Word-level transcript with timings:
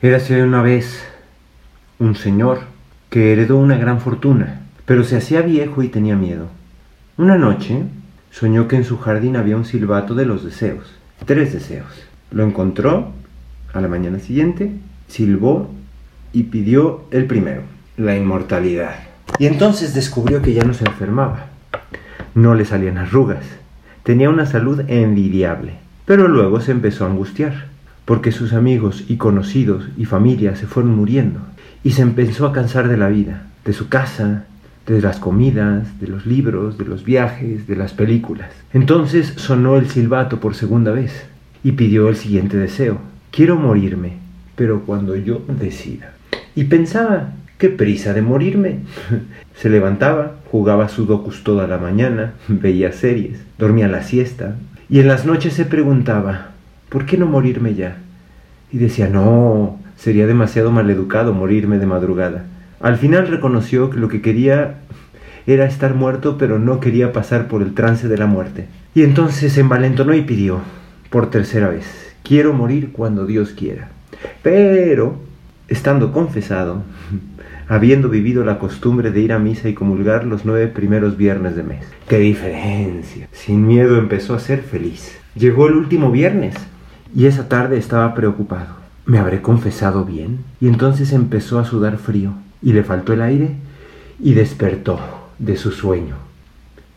Érase 0.00 0.44
una 0.44 0.62
vez 0.62 1.02
un 1.98 2.14
señor 2.14 2.60
que 3.10 3.32
heredó 3.32 3.56
una 3.56 3.76
gran 3.76 4.00
fortuna, 4.00 4.60
pero 4.84 5.02
se 5.02 5.16
hacía 5.16 5.42
viejo 5.42 5.82
y 5.82 5.88
tenía 5.88 6.14
miedo. 6.14 6.46
Una 7.16 7.36
noche 7.36 7.82
soñó 8.30 8.68
que 8.68 8.76
en 8.76 8.84
su 8.84 8.98
jardín 8.98 9.34
había 9.34 9.56
un 9.56 9.64
silbato 9.64 10.14
de 10.14 10.24
los 10.24 10.44
deseos, 10.44 10.94
tres 11.26 11.52
deseos. 11.52 11.88
Lo 12.30 12.44
encontró 12.44 13.10
a 13.74 13.80
la 13.80 13.88
mañana 13.88 14.20
siguiente, 14.20 14.70
silbó 15.08 15.68
y 16.32 16.44
pidió 16.44 17.02
el 17.10 17.26
primero, 17.26 17.62
la 17.96 18.16
inmortalidad. 18.16 19.00
Y 19.40 19.46
entonces 19.46 19.94
descubrió 19.94 20.42
que 20.42 20.52
ya 20.52 20.62
no 20.62 20.74
se 20.74 20.84
enfermaba, 20.84 21.46
no 22.36 22.54
le 22.54 22.64
salían 22.64 22.98
arrugas, 22.98 23.44
tenía 24.04 24.30
una 24.30 24.46
salud 24.46 24.80
envidiable, 24.86 25.72
pero 26.04 26.28
luego 26.28 26.60
se 26.60 26.70
empezó 26.70 27.04
a 27.04 27.08
angustiar 27.08 27.66
porque 28.08 28.32
sus 28.32 28.54
amigos 28.54 29.04
y 29.06 29.18
conocidos 29.18 29.84
y 29.98 30.06
familia 30.06 30.56
se 30.56 30.66
fueron 30.66 30.96
muriendo, 30.96 31.40
y 31.84 31.90
se 31.90 32.00
empezó 32.00 32.46
a 32.46 32.54
cansar 32.54 32.88
de 32.88 32.96
la 32.96 33.08
vida, 33.08 33.42
de 33.66 33.74
su 33.74 33.90
casa, 33.90 34.46
de 34.86 35.02
las 35.02 35.18
comidas, 35.18 36.00
de 36.00 36.06
los 36.06 36.24
libros, 36.24 36.78
de 36.78 36.86
los 36.86 37.04
viajes, 37.04 37.66
de 37.66 37.76
las 37.76 37.92
películas. 37.92 38.48
Entonces 38.72 39.34
sonó 39.36 39.76
el 39.76 39.90
silbato 39.90 40.40
por 40.40 40.54
segunda 40.54 40.90
vez 40.90 41.26
y 41.62 41.72
pidió 41.72 42.08
el 42.08 42.16
siguiente 42.16 42.56
deseo. 42.56 42.96
Quiero 43.30 43.56
morirme, 43.56 44.14
pero 44.56 44.84
cuando 44.86 45.14
yo 45.14 45.42
decida. 45.46 46.14
Y 46.54 46.64
pensaba, 46.64 47.34
qué 47.58 47.68
prisa 47.68 48.14
de 48.14 48.22
morirme. 48.22 48.78
Se 49.54 49.68
levantaba, 49.68 50.36
jugaba 50.50 50.88
sudokus 50.88 51.44
toda 51.44 51.66
la 51.66 51.76
mañana, 51.76 52.32
veía 52.48 52.90
series, 52.90 53.38
dormía 53.58 53.86
la 53.86 54.02
siesta, 54.02 54.56
y 54.88 55.00
en 55.00 55.08
las 55.08 55.26
noches 55.26 55.52
se 55.52 55.66
preguntaba, 55.66 56.52
¿por 56.88 57.04
qué 57.04 57.18
no 57.18 57.26
morirme 57.26 57.74
ya? 57.74 57.98
Y 58.70 58.78
decía, 58.78 59.08
no, 59.08 59.78
sería 59.96 60.26
demasiado 60.26 60.70
maleducado 60.70 61.32
morirme 61.32 61.78
de 61.78 61.86
madrugada. 61.86 62.44
Al 62.80 62.96
final 62.96 63.26
reconoció 63.26 63.90
que 63.90 63.98
lo 63.98 64.08
que 64.08 64.22
quería 64.22 64.76
era 65.46 65.64
estar 65.64 65.94
muerto, 65.94 66.36
pero 66.38 66.58
no 66.58 66.78
quería 66.78 67.12
pasar 67.12 67.48
por 67.48 67.62
el 67.62 67.74
trance 67.74 68.06
de 68.06 68.18
la 68.18 68.26
muerte. 68.26 68.66
Y 68.94 69.02
entonces 69.02 69.52
se 69.52 69.60
envalentonó 69.60 70.14
y 70.14 70.22
pidió, 70.22 70.60
por 71.10 71.30
tercera 71.30 71.68
vez, 71.68 72.14
quiero 72.22 72.52
morir 72.52 72.90
cuando 72.92 73.26
Dios 73.26 73.50
quiera. 73.50 73.88
Pero, 74.42 75.16
estando 75.68 76.12
confesado, 76.12 76.82
habiendo 77.68 78.08
vivido 78.08 78.44
la 78.44 78.58
costumbre 78.58 79.10
de 79.10 79.20
ir 79.20 79.32
a 79.32 79.38
misa 79.38 79.68
y 79.68 79.74
comulgar 79.74 80.24
los 80.24 80.44
nueve 80.44 80.68
primeros 80.68 81.16
viernes 81.16 81.56
de 81.56 81.62
mes. 81.62 81.86
¡Qué 82.08 82.18
diferencia! 82.18 83.28
Sin 83.32 83.66
miedo 83.66 83.98
empezó 83.98 84.34
a 84.34 84.40
ser 84.40 84.62
feliz. 84.62 85.18
Llegó 85.34 85.68
el 85.68 85.74
último 85.74 86.10
viernes 86.10 86.54
y 87.14 87.26
esa 87.26 87.48
tarde 87.48 87.78
estaba 87.78 88.14
preocupado. 88.14 88.76
¿Me 89.06 89.18
habré 89.18 89.40
confesado 89.40 90.04
bien? 90.04 90.40
Y 90.60 90.68
entonces 90.68 91.12
empezó 91.12 91.58
a 91.58 91.64
sudar 91.64 91.98
frío 91.98 92.32
y 92.62 92.72
le 92.72 92.84
faltó 92.84 93.12
el 93.12 93.22
aire 93.22 93.56
y 94.20 94.34
despertó 94.34 94.98
de 95.38 95.56
su 95.56 95.70
sueño. 95.70 96.16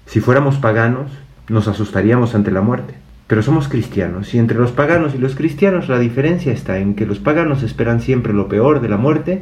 Si 0.05 0.19
fuéramos 0.19 0.57
paganos, 0.57 1.11
nos 1.47 1.67
asustaríamos 1.67 2.35
ante 2.35 2.51
la 2.51 2.61
muerte. 2.61 2.95
Pero 3.27 3.43
somos 3.43 3.69
cristianos 3.69 4.33
y 4.33 4.39
entre 4.39 4.57
los 4.57 4.73
paganos 4.73 5.15
y 5.15 5.17
los 5.17 5.35
cristianos 5.35 5.87
la 5.87 5.99
diferencia 5.99 6.51
está 6.51 6.79
en 6.79 6.95
que 6.95 7.05
los 7.05 7.19
paganos 7.19 7.63
esperan 7.63 8.01
siempre 8.01 8.33
lo 8.33 8.49
peor 8.49 8.81
de 8.81 8.89
la 8.89 8.97
muerte 8.97 9.41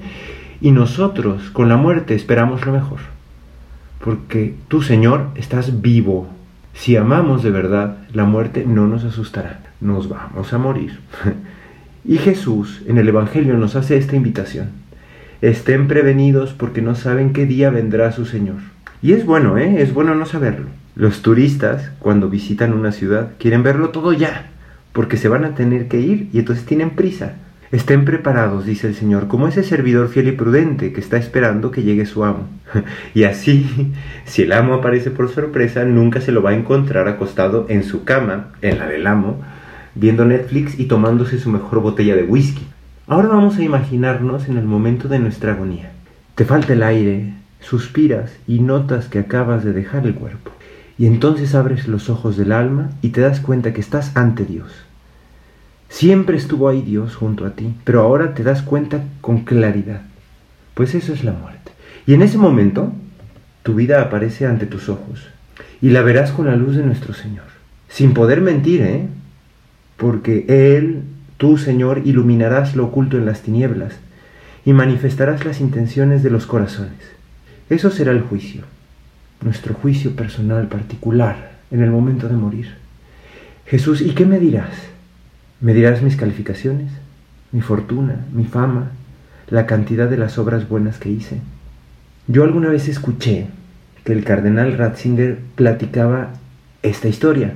y 0.61 0.71
nosotros 0.71 1.49
con 1.49 1.69
la 1.69 1.77
muerte 1.77 2.13
esperamos 2.13 2.67
lo 2.67 2.73
mejor. 2.73 2.99
Porque 4.03 4.53
tú, 4.67 4.83
Señor, 4.83 5.29
estás 5.33 5.81
vivo. 5.81 6.27
Si 6.73 6.95
amamos 6.95 7.43
de 7.43 7.51
verdad, 7.51 7.97
la 8.13 8.25
muerte 8.25 8.65
no 8.65 8.87
nos 8.87 9.03
asustará 9.03 9.59
nos 9.81 10.09
vamos 10.09 10.51
a 10.53 10.57
morir. 10.57 10.99
y 12.05 12.17
Jesús 12.17 12.81
en 12.87 12.97
el 12.97 13.07
Evangelio 13.07 13.55
nos 13.57 13.75
hace 13.75 13.97
esta 13.97 14.15
invitación. 14.15 14.69
Estén 15.41 15.87
prevenidos 15.87 16.53
porque 16.53 16.81
no 16.81 16.95
saben 16.95 17.31
qué 17.31 17.45
día 17.45 17.69
vendrá 17.69 18.11
su 18.11 18.25
Señor. 18.25 18.57
Y 19.01 19.13
es 19.13 19.25
bueno, 19.25 19.57
¿eh? 19.57 19.81
Es 19.81 19.93
bueno 19.93 20.15
no 20.15 20.25
saberlo. 20.25 20.67
Los 20.95 21.21
turistas, 21.21 21.91
cuando 21.99 22.29
visitan 22.29 22.73
una 22.73 22.91
ciudad, 22.91 23.31
quieren 23.39 23.63
verlo 23.63 23.89
todo 23.89 24.11
ya, 24.11 24.47
porque 24.91 25.15
se 25.15 25.29
van 25.29 25.45
a 25.45 25.55
tener 25.55 25.87
que 25.87 26.01
ir 26.01 26.29
y 26.33 26.39
entonces 26.39 26.65
tienen 26.65 26.89
prisa. 26.91 27.35
Estén 27.71 28.03
preparados, 28.03 28.65
dice 28.65 28.87
el 28.87 28.95
Señor, 28.95 29.27
como 29.27 29.47
ese 29.47 29.61
servidor 29.61 30.09
fiel 30.09 30.27
y 30.29 30.31
prudente 30.31 30.91
que 30.91 30.99
está 30.99 31.17
esperando 31.17 31.69
que 31.69 31.83
llegue 31.83 32.07
su 32.07 32.23
amo. 32.23 32.47
y 33.13 33.25
así, 33.25 33.91
si 34.25 34.41
el 34.41 34.53
amo 34.53 34.73
aparece 34.73 35.11
por 35.11 35.29
sorpresa, 35.29 35.85
nunca 35.85 36.19
se 36.19 36.31
lo 36.31 36.41
va 36.41 36.49
a 36.49 36.55
encontrar 36.55 37.07
acostado 37.07 37.67
en 37.69 37.83
su 37.83 38.03
cama, 38.05 38.53
en 38.63 38.79
la 38.79 38.87
del 38.87 39.05
amo, 39.05 39.39
viendo 39.93 40.25
Netflix 40.25 40.79
y 40.79 40.85
tomándose 40.85 41.37
su 41.37 41.51
mejor 41.51 41.81
botella 41.81 42.15
de 42.15 42.23
whisky. 42.23 42.65
Ahora 43.05 43.27
vamos 43.27 43.57
a 43.57 43.63
imaginarnos 43.63 44.49
en 44.49 44.57
el 44.57 44.65
momento 44.65 45.07
de 45.07 45.19
nuestra 45.19 45.53
agonía. 45.53 45.91
Te 46.33 46.45
falta 46.45 46.73
el 46.73 46.81
aire, 46.81 47.33
suspiras 47.59 48.31
y 48.47 48.61
notas 48.61 49.09
que 49.09 49.19
acabas 49.19 49.63
de 49.63 49.73
dejar 49.73 50.07
el 50.07 50.15
cuerpo. 50.15 50.51
Y 50.97 51.05
entonces 51.05 51.53
abres 51.53 51.87
los 51.87 52.09
ojos 52.09 52.35
del 52.35 52.51
alma 52.51 52.89
y 53.03 53.09
te 53.09 53.21
das 53.21 53.39
cuenta 53.39 53.73
que 53.73 53.81
estás 53.81 54.15
ante 54.17 54.43
Dios. 54.43 54.88
Siempre 55.89 56.37
estuvo 56.37 56.69
ahí 56.69 56.81
Dios 56.81 57.15
junto 57.15 57.45
a 57.45 57.51
ti, 57.51 57.73
pero 57.83 58.01
ahora 58.01 58.33
te 58.33 58.43
das 58.43 58.61
cuenta 58.61 59.03
con 59.21 59.43
claridad. 59.43 60.01
Pues 60.75 60.95
eso 60.95 61.11
es 61.11 61.23
la 61.23 61.33
muerte. 61.33 61.71
Y 62.05 62.13
en 62.13 62.21
ese 62.21 62.37
momento, 62.37 62.93
tu 63.63 63.73
vida 63.75 64.01
aparece 64.01 64.45
ante 64.45 64.65
tus 64.65 64.87
ojos 64.87 65.27
y 65.81 65.89
la 65.89 66.01
verás 66.01 66.31
con 66.31 66.45
la 66.45 66.55
luz 66.55 66.75
de 66.75 66.83
nuestro 66.83 67.13
Señor. 67.13 67.45
Sin 67.89 68.13
poder 68.13 68.39
mentir, 68.41 68.81
¿eh? 68.81 69.07
porque 69.97 70.45
Él, 70.47 71.03
tú 71.37 71.57
Señor, 71.57 72.03
iluminarás 72.05 72.75
lo 72.75 72.85
oculto 72.85 73.17
en 73.17 73.25
las 73.25 73.41
tinieblas 73.41 73.93
y 74.65 74.73
manifestarás 74.73 75.43
las 75.45 75.59
intenciones 75.59 76.23
de 76.23 76.29
los 76.29 76.45
corazones. 76.45 76.99
Eso 77.69 77.91
será 77.91 78.11
el 78.11 78.21
juicio, 78.21 78.61
nuestro 79.41 79.73
juicio 79.73 80.15
personal 80.15 80.67
particular 80.67 81.57
en 81.71 81.81
el 81.81 81.91
momento 81.91 82.27
de 82.27 82.35
morir. 82.35 82.75
Jesús, 83.65 84.01
¿y 84.01 84.11
qué 84.11 84.25
me 84.25 84.39
dirás? 84.39 84.69
¿Me 85.61 85.73
dirás 85.73 86.01
mis 86.01 86.15
calificaciones, 86.15 86.91
mi 87.51 87.61
fortuna, 87.61 88.25
mi 88.33 88.45
fama, 88.45 88.91
la 89.49 89.65
cantidad 89.65 90.09
de 90.09 90.17
las 90.17 90.37
obras 90.37 90.69
buenas 90.69 90.97
que 90.97 91.09
hice? 91.09 91.41
Yo 92.27 92.43
alguna 92.43 92.69
vez 92.69 92.87
escuché 92.87 93.47
que 94.03 94.13
el 94.13 94.23
cardenal 94.23 94.77
Ratzinger 94.77 95.39
platicaba 95.55 96.29
esta 96.81 97.07
historia 97.07 97.53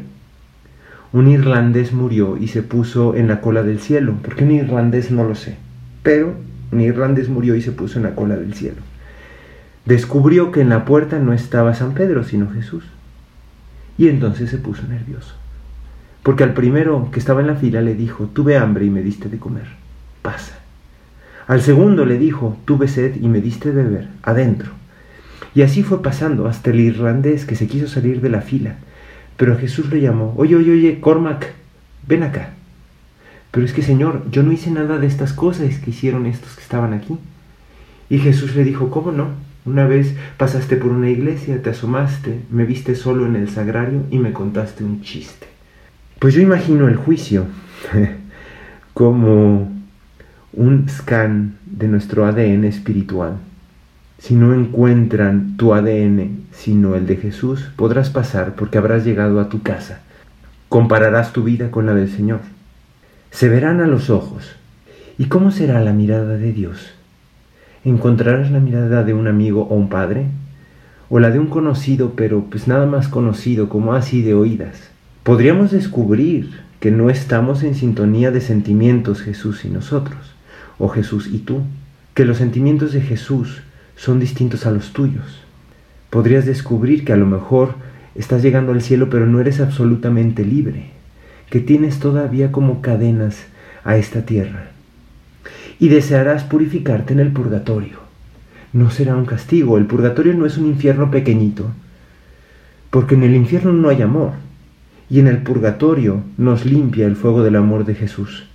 un 1.13 1.27
irlandés 1.27 1.93
murió 1.93 2.37
y 2.37 2.47
se 2.47 2.63
puso 2.63 3.15
en 3.15 3.27
la 3.27 3.39
cola 3.39 3.61
del 3.61 3.79
cielo. 3.79 4.15
¿Por 4.23 4.35
qué 4.35 4.45
un 4.45 4.51
irlandés? 4.51 5.11
No 5.11 5.23
lo 5.23 5.35
sé. 5.35 5.57
Pero 6.01 6.33
un 6.71 6.81
irlandés 6.81 7.29
murió 7.29 7.55
y 7.55 7.61
se 7.61 7.71
puso 7.71 7.99
en 7.99 8.03
la 8.03 8.15
cola 8.15 8.35
del 8.35 8.55
cielo. 8.55 8.81
Descubrió 9.85 10.51
que 10.51 10.61
en 10.61 10.69
la 10.69 10.85
puerta 10.85 11.19
no 11.19 11.31
estaba 11.31 11.75
San 11.75 11.93
Pedro, 11.93 12.23
sino 12.23 12.49
Jesús. 12.49 12.83
Y 13.95 14.07
entonces 14.07 14.49
se 14.49 14.57
puso 14.57 14.87
nervioso. 14.87 15.35
Porque 16.23 16.43
al 16.43 16.53
primero 16.53 17.09
que 17.11 17.19
estaba 17.19 17.41
en 17.41 17.47
la 17.47 17.55
fila 17.55 17.81
le 17.81 17.95
dijo, 17.95 18.25
tuve 18.33 18.57
hambre 18.57 18.85
y 18.85 18.89
me 18.89 19.03
diste 19.03 19.29
de 19.29 19.37
comer. 19.37 19.67
Pasa. 20.21 20.57
Al 21.47 21.61
segundo 21.61 22.05
le 22.05 22.17
dijo, 22.17 22.57
tuve 22.65 22.87
sed 22.87 23.17
y 23.21 23.27
me 23.27 23.41
diste 23.41 23.71
de 23.71 23.83
beber. 23.83 24.07
Adentro. 24.23 24.71
Y 25.53 25.61
así 25.61 25.83
fue 25.83 26.01
pasando 26.01 26.47
hasta 26.47 26.71
el 26.71 26.79
irlandés 26.79 27.45
que 27.45 27.55
se 27.55 27.67
quiso 27.67 27.87
salir 27.87 28.21
de 28.21 28.29
la 28.29 28.41
fila 28.41 28.77
pero 29.37 29.57
Jesús 29.57 29.89
le 29.89 30.01
llamó, 30.01 30.33
oye, 30.37 30.55
oye, 30.55 30.71
oye, 30.71 30.99
Cormac, 30.99 31.53
ven 32.07 32.23
acá. 32.23 32.53
Pero 33.51 33.65
es 33.65 33.73
que 33.73 33.81
Señor, 33.81 34.23
yo 34.31 34.43
no 34.43 34.51
hice 34.51 34.71
nada 34.71 34.97
de 34.97 35.07
estas 35.07 35.33
cosas 35.33 35.77
que 35.79 35.89
hicieron 35.89 36.25
estos 36.25 36.55
que 36.55 36.61
estaban 36.61 36.93
aquí. 36.93 37.17
Y 38.09 38.19
Jesús 38.19 38.55
le 38.55 38.63
dijo, 38.63 38.89
¿cómo 38.89 39.11
no? 39.11 39.29
Una 39.65 39.87
vez 39.87 40.15
pasaste 40.37 40.75
por 40.75 40.91
una 40.91 41.09
iglesia, 41.09 41.61
te 41.61 41.69
asomaste, 41.69 42.41
me 42.51 42.65
viste 42.65 42.95
solo 42.95 43.25
en 43.25 43.35
el 43.35 43.49
sagrario 43.49 44.03
y 44.11 44.19
me 44.19 44.33
contaste 44.33 44.83
un 44.83 45.01
chiste. 45.01 45.47
Pues 46.23 46.35
yo 46.35 46.41
imagino 46.41 46.87
el 46.87 46.95
juicio 46.95 47.47
como 48.93 49.69
un 50.53 50.87
scan 50.87 51.57
de 51.65 51.89
nuestro 51.89 52.25
ADN 52.25 52.63
espiritual. 52.63 53.33
Si 54.19 54.33
no 54.33 54.53
encuentran 54.53 55.57
tu 55.57 55.73
ADN, 55.73 56.45
sino 56.53 56.95
el 56.95 57.07
de 57.07 57.17
Jesús, 57.17 57.69
podrás 57.75 58.09
pasar 58.09 58.55
porque 58.55 58.77
habrás 58.77 59.03
llegado 59.03 59.41
a 59.41 59.49
tu 59.49 59.63
casa. 59.63 59.99
Compararás 60.69 61.33
tu 61.33 61.43
vida 61.43 61.71
con 61.71 61.87
la 61.87 61.93
del 61.93 62.09
Señor. 62.09 62.39
Se 63.31 63.49
verán 63.49 63.81
a 63.81 63.87
los 63.87 64.09
ojos. 64.09 64.55
¿Y 65.17 65.25
cómo 65.25 65.51
será 65.51 65.81
la 65.81 65.91
mirada 65.91 66.37
de 66.37 66.53
Dios? 66.53 66.93
¿Encontrarás 67.83 68.49
la 68.49 68.61
mirada 68.61 69.03
de 69.03 69.13
un 69.13 69.27
amigo 69.27 69.63
o 69.63 69.75
un 69.75 69.89
padre? 69.89 70.27
¿O 71.09 71.19
la 71.19 71.31
de 71.31 71.39
un 71.39 71.47
conocido, 71.47 72.13
pero 72.15 72.45
pues 72.49 72.69
nada 72.69 72.85
más 72.85 73.09
conocido 73.09 73.67
como 73.67 73.91
así 73.91 74.21
de 74.21 74.35
oídas? 74.35 74.92
Podríamos 75.23 75.71
descubrir 75.71 76.49
que 76.81 76.91
no 76.91 77.09
estamos 77.09 77.63
en 77.63 77.75
sintonía 77.75 78.29
de 78.29 78.41
sentimientos 78.41 79.21
Jesús 79.21 79.63
y 79.63 79.69
nosotros, 79.69 80.17
o 80.77 80.89
Jesús 80.89 81.29
y 81.31 81.37
tú, 81.37 81.61
que 82.13 82.25
los 82.25 82.39
sentimientos 82.39 82.91
de 82.91 82.99
Jesús 82.99 83.61
son 83.95 84.19
distintos 84.19 84.65
a 84.65 84.71
los 84.71 84.91
tuyos. 84.91 85.41
Podrías 86.09 86.45
descubrir 86.45 87.05
que 87.05 87.13
a 87.13 87.15
lo 87.15 87.25
mejor 87.25 87.75
estás 88.15 88.43
llegando 88.43 88.73
al 88.73 88.81
cielo 88.81 89.09
pero 89.09 89.25
no 89.25 89.39
eres 89.39 89.61
absolutamente 89.61 90.43
libre, 90.43 90.87
que 91.49 91.61
tienes 91.61 91.99
todavía 91.99 92.51
como 92.51 92.81
cadenas 92.81 93.45
a 93.85 93.95
esta 93.95 94.25
tierra. 94.25 94.71
y 95.79 95.87
desearás 95.87 96.43
purificarte 96.43 97.13
en 97.13 97.19
el 97.19 97.31
purgatorio. 97.31 97.99
No 98.73 98.89
será 98.91 99.15
un 99.15 99.25
castigo, 99.25 99.77
el 99.77 99.85
purgatorio 99.85 100.33
no 100.33 100.45
es 100.45 100.57
un 100.57 100.67
infierno 100.67 101.11
pequeñito, 101.11 101.71
porque 102.89 103.15
en 103.15 103.23
el 103.23 103.35
infierno 103.35 103.73
no 103.73 103.89
hay 103.89 104.01
amor, 104.01 104.33
y 105.09 105.19
en 105.19 105.27
el 105.27 105.39
purgatorio 105.39 106.23
nos 106.37 106.65
limpia 106.65 107.05
el 107.05 107.15
fuego 107.15 107.43
del 107.43 107.55
amor 107.55 107.85
de 107.85 107.95
Jesús. 107.95 108.45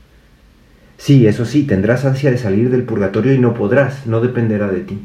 Sí, 0.96 1.26
eso 1.26 1.44
sí, 1.44 1.62
tendrás 1.62 2.04
ansia 2.04 2.30
de 2.30 2.38
salir 2.38 2.70
del 2.70 2.82
purgatorio 2.82 3.32
y 3.32 3.38
no 3.38 3.54
podrás, 3.54 4.06
no 4.06 4.20
dependerá 4.20 4.68
de 4.68 4.80
ti. 4.80 4.98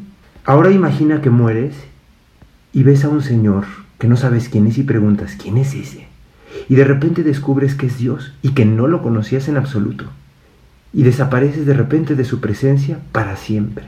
Ahora 0.44 0.72
imagina 0.72 1.22
que 1.22 1.30
mueres 1.30 1.76
y 2.74 2.84
ves 2.84 3.06
a 3.06 3.10
un 3.10 3.22
señor 3.22 3.66
que 4.00 4.08
no 4.08 4.18
sabes 4.18 4.50
quién 4.50 4.68
es 4.68 4.78
y 4.78 4.84
preguntas, 4.84 5.38
¿quién 5.42 5.58
es 5.58 5.76
ese? 5.76 6.08
Y 6.68 6.76
de 6.76 6.84
repente 6.84 7.24
descubres 7.24 7.76
que 7.76 7.86
es 7.86 7.98
Dios 7.98 8.34
y 8.42 8.50
que 8.50 8.66
no 8.66 8.88
lo 8.88 9.02
conocías 9.02 9.48
en 9.48 9.58
absoluto. 9.58 10.06
Y 10.92 11.04
desapareces 11.04 11.66
de 11.66 11.74
repente 11.74 12.16
de 12.16 12.26
su 12.26 12.40
presencia 12.40 13.00
para 13.12 13.36
siempre. 13.38 13.86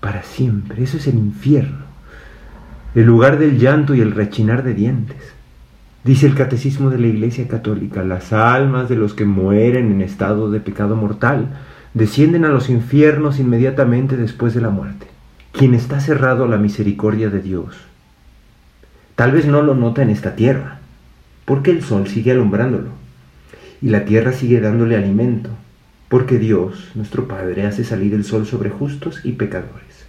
Para 0.00 0.22
siempre. 0.22 0.82
Eso 0.82 0.96
es 0.96 1.06
el 1.06 1.16
infierno. 1.16 1.84
El 2.94 3.04
lugar 3.04 3.38
del 3.38 3.58
llanto 3.58 3.94
y 3.94 4.00
el 4.00 4.12
rechinar 4.12 4.62
de 4.62 4.74
dientes. 4.74 5.16
Dice 6.04 6.26
el 6.26 6.34
catecismo 6.34 6.90
de 6.90 6.98
la 6.98 7.06
Iglesia 7.06 7.48
Católica, 7.48 8.04
las 8.04 8.34
almas 8.34 8.90
de 8.90 8.96
los 8.96 9.14
que 9.14 9.24
mueren 9.24 9.90
en 9.90 10.02
estado 10.02 10.50
de 10.50 10.60
pecado 10.60 10.96
mortal 10.96 11.48
descienden 11.94 12.44
a 12.44 12.50
los 12.50 12.68
infiernos 12.68 13.40
inmediatamente 13.40 14.18
después 14.18 14.52
de 14.52 14.60
la 14.60 14.68
muerte. 14.68 15.06
Quien 15.52 15.72
está 15.72 16.00
cerrado 16.00 16.44
a 16.44 16.48
la 16.48 16.58
misericordia 16.58 17.30
de 17.30 17.40
Dios, 17.40 17.74
tal 19.14 19.32
vez 19.32 19.46
no 19.46 19.62
lo 19.62 19.74
nota 19.74 20.02
en 20.02 20.10
esta 20.10 20.36
tierra, 20.36 20.80
porque 21.46 21.70
el 21.70 21.82
sol 21.82 22.06
sigue 22.06 22.32
alumbrándolo 22.32 22.90
y 23.80 23.88
la 23.88 24.04
tierra 24.04 24.34
sigue 24.34 24.60
dándole 24.60 24.96
alimento, 24.96 25.48
porque 26.10 26.38
Dios, 26.38 26.90
nuestro 26.94 27.26
Padre, 27.28 27.64
hace 27.64 27.82
salir 27.82 28.12
el 28.12 28.24
sol 28.24 28.44
sobre 28.44 28.68
justos 28.68 29.22
y 29.24 29.32
pecadores. 29.32 30.04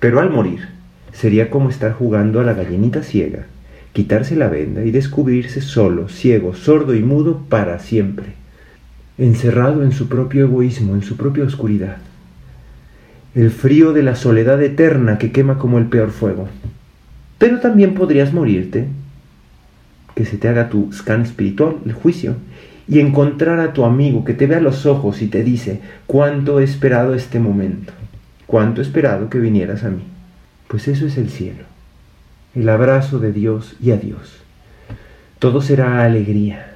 Pero 0.00 0.18
al 0.18 0.30
morir, 0.30 0.66
sería 1.12 1.50
como 1.50 1.70
estar 1.70 1.92
jugando 1.92 2.40
a 2.40 2.44
la 2.44 2.54
gallinita 2.54 3.04
ciega, 3.04 3.46
quitarse 3.92 4.36
la 4.36 4.48
venda 4.48 4.84
y 4.84 4.90
descubrirse 4.90 5.60
solo, 5.60 6.08
ciego, 6.08 6.54
sordo 6.54 6.94
y 6.94 7.02
mudo 7.02 7.44
para 7.48 7.78
siempre, 7.78 8.26
encerrado 9.18 9.82
en 9.82 9.92
su 9.92 10.08
propio 10.08 10.44
egoísmo, 10.44 10.94
en 10.94 11.02
su 11.02 11.16
propia 11.16 11.44
oscuridad. 11.44 11.98
El 13.34 13.50
frío 13.50 13.92
de 13.92 14.02
la 14.02 14.16
soledad 14.16 14.62
eterna 14.62 15.18
que 15.18 15.32
quema 15.32 15.58
como 15.58 15.78
el 15.78 15.86
peor 15.86 16.10
fuego. 16.10 16.48
Pero 17.38 17.60
también 17.60 17.94
podrías 17.94 18.32
morirte 18.32 18.88
que 20.14 20.24
se 20.24 20.36
te 20.36 20.48
haga 20.48 20.68
tu 20.68 20.92
scan 20.92 21.22
espiritual, 21.22 21.76
el 21.86 21.92
juicio, 21.92 22.34
y 22.88 22.98
encontrar 22.98 23.60
a 23.60 23.72
tu 23.72 23.84
amigo 23.84 24.24
que 24.24 24.34
te 24.34 24.46
vea 24.46 24.58
a 24.58 24.62
los 24.62 24.84
ojos 24.84 25.22
y 25.22 25.28
te 25.28 25.44
dice, 25.44 25.80
cuánto 26.06 26.58
he 26.58 26.64
esperado 26.64 27.14
este 27.14 27.38
momento, 27.38 27.92
cuánto 28.46 28.80
he 28.80 28.84
esperado 28.84 29.30
que 29.30 29.38
vinieras 29.38 29.84
a 29.84 29.90
mí. 29.90 30.02
Pues 30.66 30.88
eso 30.88 31.06
es 31.06 31.16
el 31.16 31.30
cielo, 31.30 31.64
el 32.54 32.68
abrazo 32.68 33.18
de 33.18 33.32
Dios 33.32 33.76
y 33.80 33.92
a 33.92 33.96
Dios. 33.96 34.40
Todo 35.38 35.60
será 35.60 36.02
alegría 36.04 36.70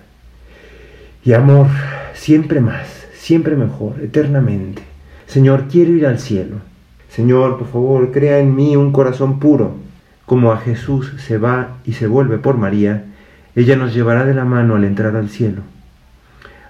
y 1.24 1.32
amor, 1.32 1.68
siempre 2.12 2.60
más, 2.60 3.06
siempre 3.14 3.56
mejor, 3.56 3.94
eternamente. 4.02 4.82
Señor, 5.26 5.64
quiero 5.70 5.92
ir 5.92 6.06
al 6.06 6.18
cielo. 6.18 6.56
Señor, 7.08 7.58
por 7.58 7.68
favor, 7.68 8.12
crea 8.12 8.40
en 8.40 8.54
mí 8.54 8.76
un 8.76 8.92
corazón 8.92 9.38
puro. 9.40 9.76
Como 10.26 10.52
a 10.52 10.58
Jesús 10.58 11.12
se 11.18 11.38
va 11.38 11.78
y 11.84 11.94
se 11.94 12.06
vuelve 12.06 12.38
por 12.38 12.56
María, 12.56 13.04
ella 13.56 13.76
nos 13.76 13.94
llevará 13.94 14.24
de 14.24 14.34
la 14.34 14.44
mano 14.44 14.76
al 14.76 14.84
entrar 14.84 15.16
al 15.16 15.28
cielo. 15.28 15.62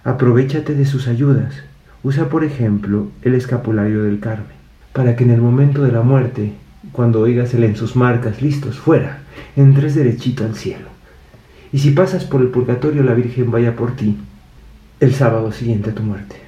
Aprovechate 0.04 0.74
de 0.74 0.84
sus 0.84 1.08
ayudas. 1.08 1.54
Usa, 2.02 2.28
por 2.28 2.44
ejemplo, 2.44 3.08
el 3.22 3.34
escapulario 3.34 4.04
del 4.04 4.20
Carmen, 4.20 4.56
para 4.92 5.16
que 5.16 5.24
en 5.24 5.30
el 5.30 5.40
momento 5.40 5.82
de 5.82 5.92
la 5.92 6.02
muerte, 6.02 6.52
cuando 6.92 7.20
oigas 7.20 7.54
el 7.54 7.64
en 7.64 7.76
sus 7.76 7.96
marcas, 7.96 8.42
listos, 8.42 8.78
fuera, 8.78 9.22
entres 9.56 9.94
derechito 9.94 10.44
al 10.44 10.54
cielo. 10.54 10.88
Y 11.72 11.78
si 11.78 11.90
pasas 11.90 12.24
por 12.24 12.40
el 12.40 12.48
purgatorio, 12.48 13.02
la 13.02 13.14
Virgen 13.14 13.50
vaya 13.50 13.74
por 13.74 13.96
ti 13.96 14.16
el 15.00 15.14
sábado 15.14 15.50
siguiente 15.52 15.90
a 15.90 15.94
tu 15.94 16.02
muerte. 16.02 16.43